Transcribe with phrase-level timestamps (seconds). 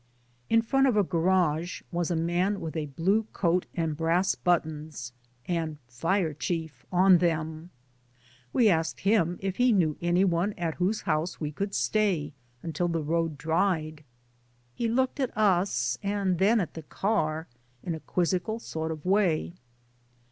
[0.49, 5.13] In front of a garage was a man with a blue coat and brass buttons,
[5.45, 7.69] and Fire Chief on theuL
[8.51, 12.33] We asked him if he knew anyone at whose house we could stay
[12.63, 14.03] tmtil the road dried.
[14.73, 17.47] He 70 Digitized by LjOOQ IC MUDII looked at ns and then at the car
[17.83, 19.53] in a quizzical sort of way.